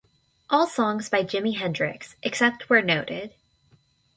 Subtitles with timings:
[0.49, 3.35] All songs by Jimi Hendrix, except where noted.